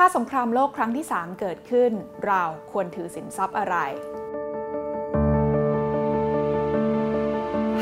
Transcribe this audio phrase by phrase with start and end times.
[0.00, 1.92] ถ้าสงครามโลกครั้งที่ 3 เกิดขึ้น
[2.26, 3.76] เราควรถือสินทรัพย์อะไร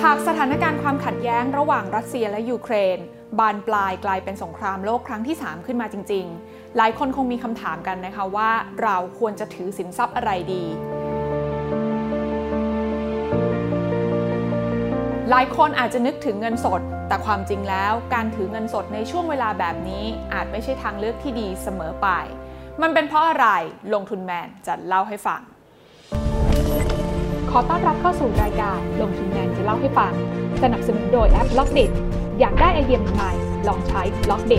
[0.02, 2.98] หากสถานการณ์ความขัดแย้งระหว่างรัสเซียและยูเครน
[3.38, 8.50] บานปลายกลายเป็นสงครามโลกครั้งที่ 3 ขึ้นมาจริง ๆ หลายคนคงมีคำถามกันนะคะว่า
[8.82, 10.64] เราควรจะถือสินทรัพย์อะไรดี
[15.30, 20.04] หลายคนอาจจะนึกถึงเงินสด แต่ความจริงแล้วการถือเงินสดในช่วงเวลาแบบนี้
[20.34, 22.08] อาจไม่ใช่ทางเลือกที่ดีเสมอไป
[22.82, 23.46] มันเป็นเพราะอะไร
[23.94, 25.40] ลงทุนแมนจะเล่าให้ฟัง
[27.50, 30.12] ขอต้อนรับเข้าสู่รายการลงทุนแมนจะเล่าให้ฟัง
[30.62, 31.80] สนับสนุนโดยแอป Blockdit
[32.40, 33.32] อยากได้ไอเดียใหม่
[33.68, 34.54] ลองใช้ Blockdit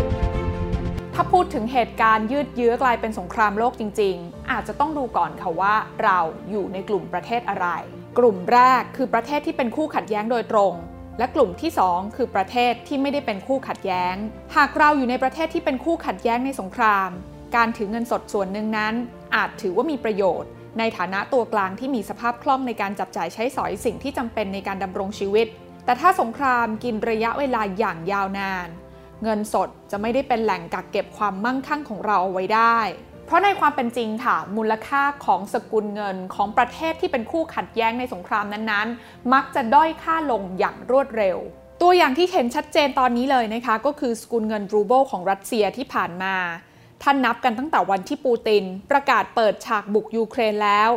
[1.14, 7.68] ถ้าพูดถึงเหตุการณ์ยืดเยื้อกลายเป็นสงครามโลกจริง ๆ อาจจะต้องดูก่อนค่ะว่าเราอยู่ในกลุ่มประเทศอะไร
[8.18, 10.74] กลุ่มแรกคือประเทศที่เป็นคู่ขัดแย้งโดยตรง
[11.20, 14.16] และกลุ่มที่ 2 คือประเทศที่ไม่ได้เป็นคู่ขัดแย้ง
[14.56, 17.10] หากเราอยู่ในประเทศที่เป็นคู่ขัดแย้งในสงคราม
[17.56, 18.94] การถือเงินสดส่วนหนึ่งนั้น
[19.36, 25.48] อาจถือว่ามีประโยชน์ ในฐานะตัวกลางที่มีสภาพคล่องในการจับจ่ายใช้สอยสิ่งที่จำเป็นในการดำรงชีวิต
[25.86, 28.68] แต่ถ้าสงครามกินระยะเวลาอย่างยาวนาน
[29.24, 32.80] เงินสดจะไม่ได้เป็นแหล่งกักเก็บความมั่งคั่งของเราเอาไว้ได้
[33.26, 41.38] เพราะในความเป็นจริงค่ะ มูลค่าของสกุลเงินของประเทศที่เป็นคู่ขัดแย้งในสงครามนั้นๆ มักจะด้อยค่าลงอย่างรวดเร็ว
[41.82, 46.36] ตัวอย่างที่เห็นชัดเจนตอนนี้เลยนะคะ ก็คือสกุลเงินรูเบิลของรัสเซียที่ผ่านมา
[47.04, 50.90] ถ้านับกันตั้งแต่วันที่ปูติน ประกาศเปิดฉากบุกยูเครนแล้ว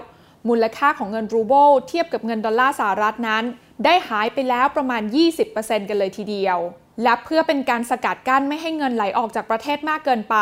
[0.49, 3.45] มูลค่าของเงินรูเบิลเทียบกับเงินดอลลาร์สหรัฐนั้น
[3.85, 5.03] ได้หายไปแล้วประมาณ
[5.45, 6.59] 20%กันเลยทีเดียว
[7.03, 10.37] และเพื่อเป็นการสกัดกั้นไม่ให้เงินไหลออกจากประเทศมากเกินไป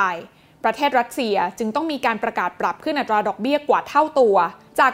[0.65, 4.37] ประเทศรัสเซียจึงต้องมีการประกาศปรับขึ้นอัตราดอกเบี้ยกว่าเท่าตัว
[4.81, 4.93] จาก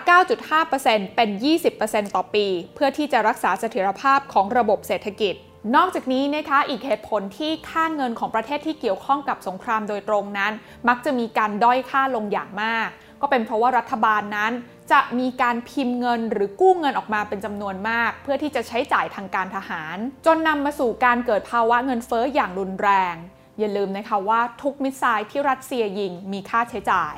[0.56, 1.28] 9.5%เป็น
[1.72, 5.34] 20%ต่อปี เพื่อที่จะรักษาเสถียรภาพของระบบเศรษฐกิจ
[5.76, 10.52] นอกจากนี้นะคะอีกเหตุผลที่ค่าเงินของประเทศที่เกี่ยวข้องกับสงครามโดยตรงนั้น
[10.88, 12.88] มักจะมีการด้อยค่าลงอย่างมาก
[13.20, 14.52] ก็เป็นเพราะว่ารัฐบาลนั้น
[14.92, 23.14] จะมีการพิมพ์เงินหรือกู้เงินออกมาเป็นจำนวนมาก เพื่อที่จะใช้จ่ายทางการทหาร จนนำมาสู่การเกิดภาวะเงินเฟ้ออย่างรุนแรง
[23.58, 27.14] อย่าลืมนะคะว่าทุกมิสไซล์ที่รัสเซียยิงมีค่าใช้จ่าย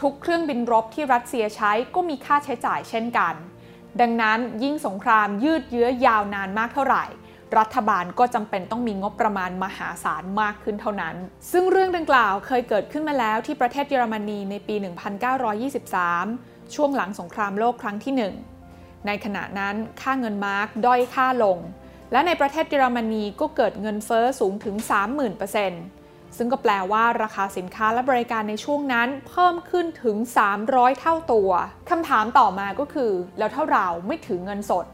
[0.00, 3.34] ทุกเครื่องบินรบที่รัสเซียใช้ก็มีค่าใช้จ่ายเช่นกัน
[4.00, 7.04] ดังนั้นยิ่งสงครามยืดเยื้อยาวนานมากเท่าไหร่
[7.58, 11.14] รัฐบาลก็จำเป็นต้องมีงบประมาณมหาศาลมากขึ้นเท่านั้น
[11.52, 14.74] ซึ่งเรื่องดังกล่าวเคยเกิดขึ้นมาแล้วที่ประเทศเยอรมนีในปี
[15.94, 18.30] 1923 ช่วงหลังสงครามโลกครั้งที่
[18.60, 21.58] 1 ในขณะนั้นค่าเงินมาร์กด้อยค่าลง
[22.12, 24.76] และในประเทศเยอรมนีก็เกิดเงินเฟอ้อสูงถึง
[25.56, 30.16] 30,000ซึ่งก็แปลว่าราคาสินค้าและบริการในช่วงนั้นเพิ่มขึ้นถึง
[30.58, 31.50] 300 เท่าตัว
[31.90, 34.86] คำถามต่อมาก็คือ แล้วถ้าเราไม่ถือเงินสด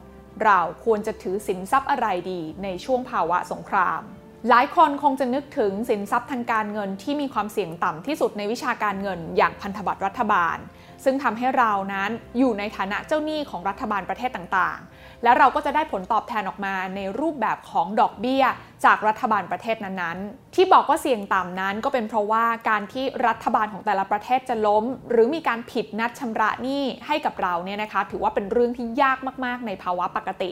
[0.45, 4.03] เราควรจะถือสินทรัพย์อะไรดีในช่วงภาวะสงคราม
[4.51, 10.57] หลายคนคงจะนึกถึงสินทรัพย์ทางการเงินที่มีความเสี่ยงต่ำที่สุดในวิชาการเงิน อย่างพันธบัตรรัฐบาล
[11.05, 18.45] ซึ่งทำให้เรานั้นอยู่ในฐานะเจ้าหนี้ของรัฐบาลประเทศต่างๆ และเราก็จะได้ผลตอบแทนออกมาในรูปแบบของดอกเบี้ย
[18.85, 30.51] จากรัฐบาลประเทศนั้นๆ ที่บอกว่าเสี่ยงต่ำนั้นก็เป็นเพราะว่าการที่รัฐบาลของแต่ละประเทศจะล้ม หรือมีการผิดนัดชำระหนี้ให้กับเราเนี่ยนะคะถือว่าเป็นเรื่องที่ยากมากๆ ในภาวะปกติ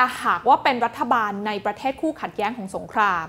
[0.00, 3.26] แต่หากว่าเป็นรัฐบาลในประเทศคู่ขัดแย้งของสงคราม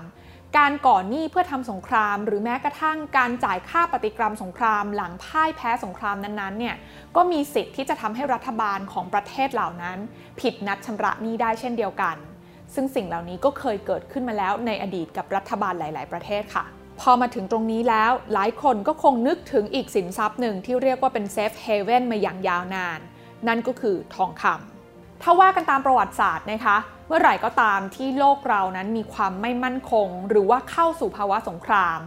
[0.58, 6.76] การก่อหนี้เพื่อทำสงคราม หรือแม้กระทั่งการจ่ายค่าปฏิกรรมสงคราม หลังพ่ายแพ้สงครามนั้นๆเนี่ย
[7.16, 9.98] ก็มีสิทธิ์ที่จะทำให้รัฐบาลของประเทศเหล่านั้น
[10.40, 12.16] ผิดนัดชำระหนี้ได้เช่นเดียวกัน
[12.74, 16.64] ซึ่งสิ่งเหล่านี้ก็เคยเกิดขึ้นมาแล้วในอดีตกับรัฐบาลหลาย ๆ ประเทศค่ะ
[17.00, 23.00] พอมาถึงตรงนี้แล้วหลายคนก็คงนึกถึงอีกสินทรัพย์หนึ่งที่เรียกว่าเป็นเซฟเฮเว่นมาอย่างยาวนาน
[23.48, 24.79] นั่นก็คือทองคำ
[25.22, 26.76] ถ้าว่ากันตามประวัติศาสตร์นะคะ
[27.08, 31.98] เมื่อไหร่ก็ตามที่โลกเรานั้นมีความไม่มั่นคง หรือว่าเข้าสู่ภาวะสงคราม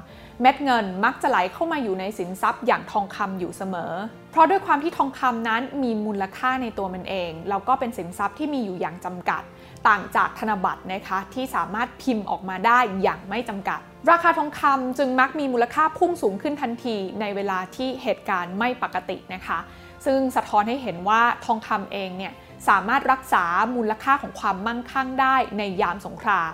[0.42, 3.94] เม็ดเงินมักจะไหลเข้ามาอยู่ในสินทรัพย์อย่างทองคำอยู่เสมอ
[4.32, 9.42] เพราะด้วยความที่ทองคำนั้นมีมูลค่าในตัวมันเองแล้วก็เป็นสินทรัพย์ที่มีอยู่อย่างจำกัด
[9.88, 13.80] ต่างจากธนบัตรนะคะที่สามารถพิมพ์ออกมาได้อย่างไม่จำกัด
[14.12, 19.60] ราคาทองคำจึงมักมีมูลค่าพุ่งสูงขึ้นทันทีในเวลาที่เหตุการณ์ไม่ปกตินะคะ
[20.06, 22.34] ซึ่งสะท้อนให้เห็นว่าทองคำเองเนี่ย
[22.68, 23.44] สามารถรักษา
[23.76, 26.54] มูลค่าของความมั่งคั่งได้ในยามสงคราม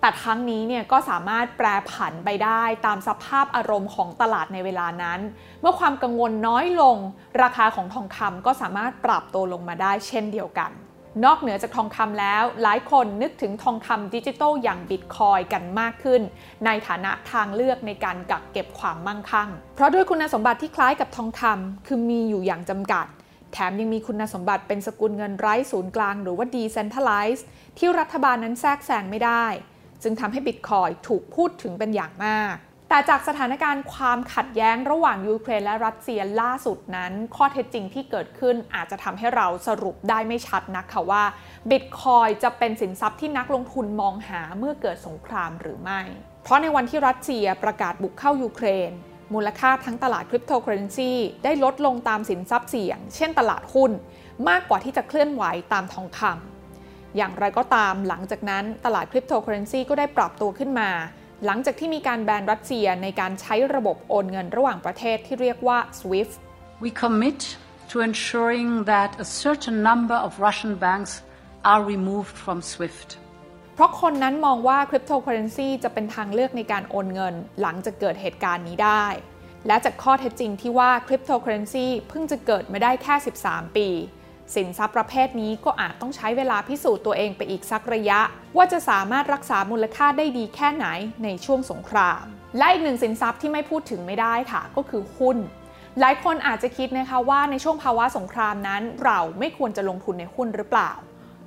[0.00, 5.20] แต่ทั้งนี้เนี่ยก็สามารถแปรผันไปได้ตามสภาพอารมณ์ของตลาดในเวลานั้น
[5.60, 6.96] เมื่อความกังวลน้อยลง
[7.42, 10.70] ราคาของทองคำก็สามารถปรับตัวลงมาได้เช่นเดียวกัน
[11.24, 16.22] นอกเหนือจากทองคำแล้ว หลายคนนึกถึงทองคำดิจิทัลอย่างบิตคอยกันมากขึ้น
[16.66, 23.06] ในฐานะทางเลือกในการกักเก็บความมั่งคั่ง เพราะด้วยคุณสมบัติที่คล้ายกับทองคำคือมีอยู่อย่างจำกัด
[23.52, 27.44] แถมยังมีคุณสมบัติเป็นสกุลเงินไร้ศูนย์กลาง หรือว่า decentralized
[27.78, 29.46] ที่รัฐบาลนั้นแทรกแซงไม่ได้
[30.02, 32.54] จึงทำให้บิตคอยถูกพูดถึงเป็นอย่างมาก
[32.90, 41.24] แต่จากสถานการณ์ความขัดแย้งระหว่างยูเครนและรัสเซียล่าสุดนั้น ข้อเท็จจริงที่เกิดขึ้นอาจจะทำให้เราสรุปได้ไม่ชัดนักค่ะว่า
[41.70, 46.00] บิตคอยน์จะเป็นสินทรัพย์ที่นักลงทุนมองหาเมื่อเกิดสงครามหรือไม่
[46.42, 48.90] เพราะในวันที่รัสเซียประกาศบุกเข้ายูเครน
[49.34, 51.12] มูลค่าทั้งตลาดคริปโตเคอเรนซี
[51.44, 53.90] ได้ลดลงตามสินทรัพย์เสี่ยง เช่นตลาดหุ้น
[54.48, 60.90] มากกว่าที่จะเคลื่อนไหวตามทองคำอย่างไรก็ตามหลังจากนั้นตลาดคริปโตเคอเรนซีก็ได้ปรับตัวขึ้นมา
[61.46, 66.34] หลังจากที่มีการ ban รัสเซียในการใช้ระบบโอนเงินระหว่างประเทศที่เรียกว่า SWIFT
[66.84, 67.40] We commit
[67.90, 71.12] to ensuring that a certain number of Russian banks
[71.72, 73.08] are removed from SWIFT.
[73.74, 79.06] เพราะคนนั้นมองว่าคริปโตเคอเรนซีจะเป็นทางเลือกในการโอนเงิน หลังจากเกิดเหตุการณ์นี้ได้
[79.66, 83.14] และจากข้อเท็จจริงที่ว่าคริปโตเคอเรนซีเพิ่งจะเกิดมาได้แค่
[83.44, 83.88] 13 ปี
[84.54, 88.20] สินทรัพย์ประเภทนี้ก็อาจต้องใช้เวลาพิสูจน์ตัวเองไปอีกสักระยะ
[88.56, 90.86] ว่าจะสามารถรักษามูลค่าได้ดีแค่ไหน
[91.24, 92.24] ในช่วงสงคราม
[92.58, 95.36] และอีกหนึ่งสินทรัพย์ที่ไม่พูดถึงไม่ได้ค่ะ ก็คือหุ้น
[96.00, 100.92] หลายคนอาจจะคิดนะคะว่าในช่วงภาวะสงครามนั้น เราไม่ควรจะลงทุนในหุ้นหรือเปล่า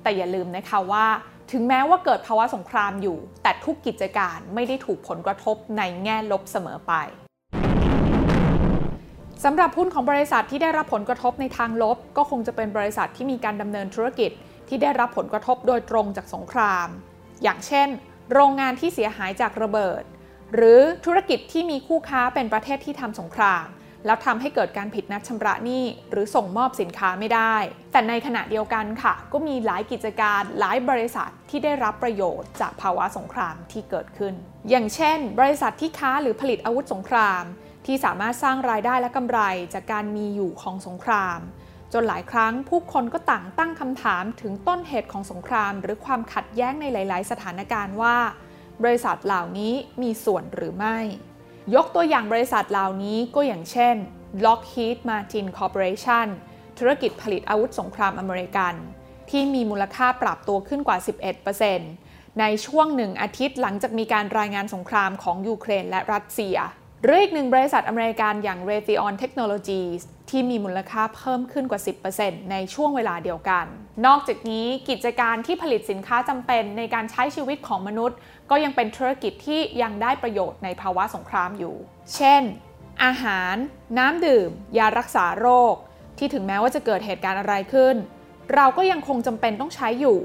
[0.02, 1.06] แต่อย่าลืมนะคะว่า
[1.52, 6.92] ถึงแม้ว่าเกิดภาวะสงครามอยู่ แต่ทุกกิจการไม่ได้ถูกผลกระทบในแง่ลบเสมอไป
[9.44, 14.30] สำหรับหุ้นของบริษัทที่ได้รับผลกระทบในทางลบ ก็คงจะเป็นบริษัทที่มีการดำเนินธุรกิจ
[14.68, 16.88] ที่ได้รับผลกระทบโดยตรงจากสงคราม
[17.42, 17.88] อย่างเช่น
[18.32, 20.02] โรงงานที่เสียหายจากระเบิด
[20.54, 23.66] หรือธุรกิจที่มีคู่ค้าเป็นประเทศที่ทำสงคราม
[24.06, 27.54] แล้วทำให้เกิดการผิดนัดชำระหนี้ หรือส่งมอบสินค้าไม่ได้
[27.92, 34.34] แต่ในขณะเดียวกันค่ะ ก็มีหลายกิจการหลายบริษัทที่ได้รับประโยชน์จากภาวะสงครามที่เกิดขึ้น
[34.70, 37.42] อย่างเช่น บริษัทที่ค้าหรือผลิตอาวุธสงคราม
[37.86, 39.40] ที่สามารถสร้างรายได้และกำไร
[39.74, 41.38] จากการมีอยู่ของสงคราม
[41.92, 48.16] จนหลายครั้งผู้คนก็ต่างตั้งคำถามถึงต้นเหตุของสงคราม หรือความขัดแย้งในหลาย ๆ สถานการณ์ว่า
[48.82, 50.98] บริษัทเหล่านี้มีส่วนหรือไม่
[51.74, 53.94] ยกตัวอย่างบริษัทเหล่านี้ก็อย่างเช่น
[54.44, 56.28] Lockheed Martin Corporation
[56.78, 58.74] ธุรกิจผลิตอาวุธสงครามอเมริกัน
[59.30, 60.98] ที่มีมูลค่าปรับตัวขึ้นกว่า
[61.68, 66.56] 11%ในช่วงหนึ่งอาทิตย์หลังจากมีการรายงานสงครามของยูเครนและรัสเซีย
[67.02, 70.00] หรืออีกหนึ่งบริษัทอเมริกันอย่าง Raytheon Technologies
[70.30, 71.80] ที่มีมูลค่าเพิ่มขึ้นกว่า
[72.16, 73.64] 10%ในช่วงเวลาเดียวกัน
[74.06, 78.16] นอกจากนี้กิจการที่ผลิตสินค้าจำเป็นในการใช้ชีวิตของมนุษย์
[78.50, 81.74] ก็ยังเป็นธุรกิจที่ยังได้ประโยชน์ในภาวะสงครามอยู่
[82.14, 82.42] เช่น
[83.04, 83.54] อาหาร
[83.98, 85.74] น้ำดื่ม ยารักษาโรค
[86.18, 87.96] ที่ถึงแม้ว่าจะเกิดเหตุการณ์อะไรขึ้น
[88.54, 90.18] เราก็ยังคงจำเป็นต้องใช้อยู่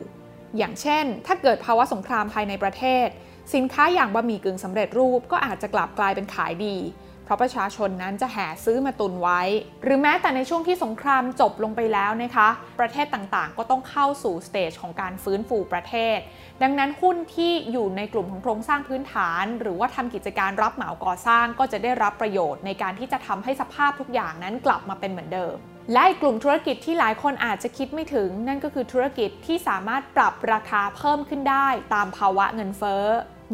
[0.57, 3.07] อย่างเช่น ถ้าเกิดภาวะสงครามภายในประเทศ
[3.53, 6.77] สินค้าอย่างบะหมี่กึ่งสำเร็จรูปก็อาจจะกลับกลายเป็นขายดี
[7.25, 9.41] เพราะประชาชนนั้นจะแห่ซื้อมาตุนไว้
[9.83, 12.49] หรือแม้แต่ในช่วงที่สงครามจบลงไปแล้วนะคะ
[12.79, 16.17] ประเทศต่างๆ ก็ต้องเข้าสู่สเตจของการฟื้นฟูประเทศ
[16.63, 25.55] ดังนั้นหุ้นที่อยู่ในกลุ่มของโครงสร้างพื้นฐาน หรือว่าทำกิจการรับเหมาก่อสร้างก็จะได้รับประโยชน์ในการที่จะทำให้สภาพทุกอย่างนั้นกลับมาเป็นเหมือนเดิม
[25.93, 33.05] และอีกกลุ่มธุรกิจที่หลายคนอาจจะคิดไม่ถึง นั่นก็คือธุรกิจที่สามารถปรับราคาเพิ่มขึ้นได้ตามภาวะเงินเฟ้อ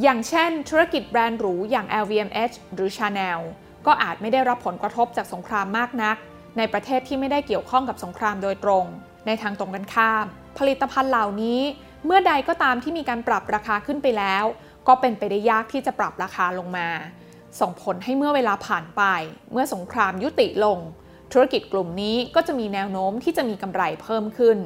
[0.02, 3.40] อย่างเช่น ธุรกิจแบรนด์หรูอย่าง LVMH หรือ Chanel
[3.86, 6.18] ก็อาจไม่ได้รับผลกระทบจากสงครามมากนัก
[6.58, 8.86] ในประเทศที่ไม่ได้เกี่ยวข้องกับสงครามโดยตรง
[9.26, 10.26] ในทางตรงกันข้าม
[10.58, 11.62] ผลิตภัณฑ์เหล่านี้
[12.06, 14.46] เมื่อใดก็ตามที่มีการปรับราคาขึ้นไปแล้ว
[14.88, 16.90] ก็เป็นไปได้ยากที่จะปรับราคาลงมา
[17.60, 19.04] ส่งผลให้เมื่อเวลาผ่านไป
[19.52, 20.80] เมื่อสงครามยุติลง
[21.32, 24.58] ธุรกิจกลุ่มนี้ก็จะมีแนวโน้มที่จะมีกำไรเพิ่มขึ้น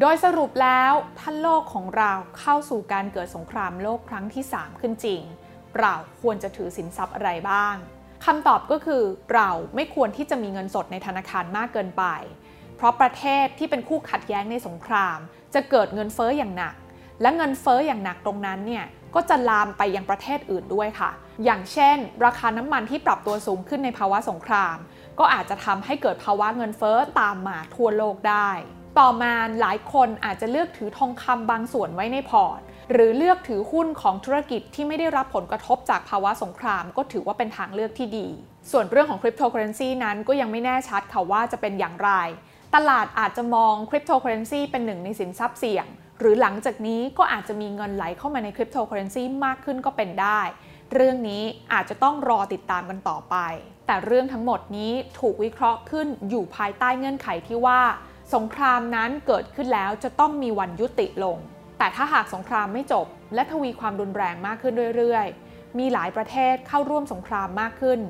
[0.00, 5.22] โดยสรุปแล้วถ้าโลกของเราเข้าสู่การเกิดสงครามโลกครั้งที่ 3 ขึ้นจริง
[5.78, 7.74] เราควรจะถือสินทรัพย์อะไรบ้าง
[8.24, 9.02] คำตอบก็คือ
[9.34, 12.04] เราไม่ควรที่จะมีเงินสดในธนาคารมากเกินไป
[12.76, 15.18] เพราะประเทศที่เป็นคู่ขัดแย้งในสงคราม
[15.54, 16.74] จะเกิดเงินเฟ้ออย่างหนัก
[17.22, 18.84] และเงินเฟ้ออย่างหนักตรงนั้นเนี่ย
[19.14, 21.10] ก็จะลามไปยังประเทศอื่นด้วยค่ะ
[21.44, 24.76] อย่างเช่น ราคาน้ำมันที่ปรับตัวสูงขึ้นในภาวะสงคราม
[25.18, 28.50] ก็อาจจะทำให้เกิดภาวะเงินเฟ้อตามมาทั่วโลกได้
[29.00, 32.60] ต่อมาหลายคนอาจจะเลือกถือทองคำบางส่วนไว้ในพอร์ต
[32.92, 38.28] หรือเลือกถือหุ้นของธุรกิจที่ไม่ได้รับผลกระทบจากภาวะสงคราม ก็ถือว่าเป็นทางเลือกที่ดี
[38.70, 42.10] ส่วนเรื่องของคริปโตเคอเรนซีนั้นก็ยังไม่แน่ชัดค่ะว่าจะเป็นอย่างไร
[42.74, 45.86] ตลาดอาจจะมองคริปโตเคอเรนซีเป็นหนึ่งในสินทรัพย์เสี่ยง
[46.20, 50.40] หรือหลังจากนี้ก็อาจจะมีเงินไหลเข้ามาในคริปโตเคอเรนซีมากขึ้นก็เป็นได้
[50.94, 53.36] เรื่องนี้อาจจะต้องรอติดตามกันต่อไป
[53.86, 57.80] แต่เรื่องทั้งหมดนี้ถูกวิเคราะห์ขึ้นอยู่ภายใต้เงื่อนไขที่ว่า
[58.34, 61.36] สงครามนั้นเกิดขึ้นแล้วจะต้องมีวันยุติลง
[61.78, 68.00] แต่ถ้าหากสงครามไม่จบ และทวีความรุนแรงมากขึ้นเรื่อยๆ มีหลายประเทศเข้าร่วมสงครามมากขึ้น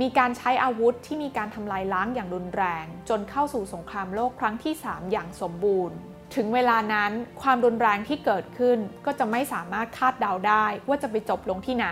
[0.00, 5.96] มีการใช้อาวุธที่มีการทำลายล้างอย่างรุนแรง จนเข้าสู่สงครามโลกครั้งที่ 3 อย่างสมบูรณ์
[6.34, 11.88] ถึงเวลานั้นความรุนแรงที่เกิดขึ้นก็จะไม่สามารถคาดเดาได้ว่าจะไปจบลงที่ไหน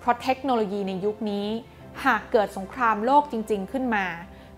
[0.00, 1.48] เพราะเทคโนโลยีในยุคนี้
[2.04, 4.06] หากเกิดสงครามโลกจริง ๆ ขึ้นมา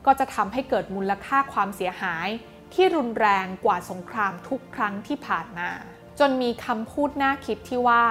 [0.07, 2.29] ก็จะทำให้เกิดมูลค่าความเสียหาย
[2.75, 5.71] ที่รุนแรงกว่าสงครามทุกครั้งที่ผ่านมา
[6.19, 8.05] จนมีคำพูดน่าคิดที่ว่า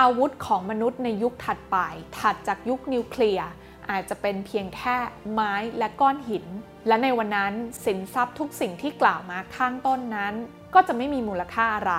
[0.00, 1.76] อาวุธของมนุษย์ในยุคถัดไป
[2.18, 3.48] ถัดจากยุคนิวเคลียร์
[3.90, 4.96] อาจจะเป็นเพียงแค่
[5.32, 6.46] ไม้และก้อนหิน
[6.86, 7.52] และในวันนั้น
[7.84, 10.34] สินทรัพย์ทุกสิ่งที่กล่าวมาข้างต้นนั้น
[10.74, 11.94] ก็จะไม่มีมูลค่าอะไร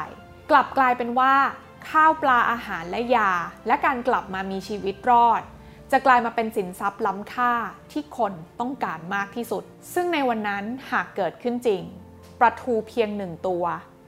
[0.49, 1.33] กลับกลายเป็นว่า
[1.89, 3.31] ข้าวปลาอาหารและยา
[3.67, 5.41] และการกลับมามีชีวิตรอด
[5.91, 7.53] จะกลายมาเป็นสินทรัพย์ล้ำค่า
[7.91, 11.81] ที่คนต้องการมากที่สุด ซึ่งในวันนั้นหากเกิดขึ้นจริง
[12.39, 13.63] ปลาทูเพียงหนึ่งตัว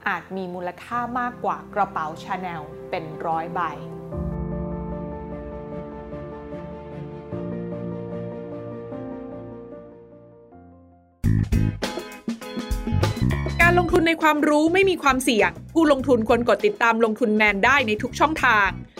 [0.08, 3.60] อาจมีมูลค่ามากกว่ากระเป๋าชาแนลเป็นร้อยใบ
[13.62, 18.70] การลงทุนในความรู้ไม่มีความเสี่ยง ผู้ลงทุนควรกดติดตามลงทุนแมนได้ในทุกช่องทาง